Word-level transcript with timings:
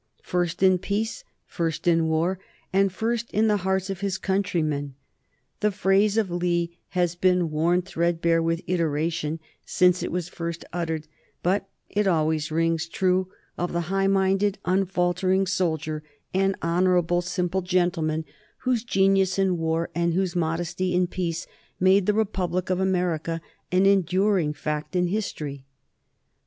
"First 0.23 0.63
in 0.63 0.79
peace, 0.79 1.23
first 1.45 1.87
in 1.87 2.07
war, 2.07 2.39
and 2.73 2.91
first 2.91 3.29
in 3.31 3.45
the 3.47 3.57
hearts 3.57 3.87
of 3.91 3.99
his 3.99 4.17
country 4.17 4.63
men." 4.63 4.95
The 5.59 5.69
phrase 5.69 6.17
of 6.17 6.31
Lee 6.31 6.75
has 6.97 7.13
been 7.13 7.51
worn 7.51 7.83
threadbare 7.83 8.41
with 8.41 8.63
iteration 8.65 9.39
since 9.63 10.01
it 10.01 10.11
was 10.11 10.27
first 10.27 10.65
uttered, 10.73 11.05
but 11.43 11.69
it 11.87 12.07
always 12.07 12.49
rings 12.49 12.87
true 12.87 13.29
of 13.59 13.73
the 13.73 13.81
high 13.93 14.07
minded, 14.07 14.57
unfaltering 14.65 15.45
soldier 15.45 16.01
and 16.33 16.55
honorable, 16.63 17.21
simple 17.21 17.61
gentleman 17.61 18.25
whose 18.63 18.83
genius 18.83 19.37
in 19.37 19.55
war 19.59 19.91
and 19.93 20.15
whose 20.15 20.35
modesty 20.35 20.95
in 20.95 21.05
peace 21.05 21.45
made 21.79 22.07
the 22.07 22.15
republic 22.15 22.71
of 22.71 22.79
America 22.79 23.39
an 23.71 23.85
enduring 23.85 24.51
fact 24.51 24.95
in 24.95 25.09
history. 25.09 25.63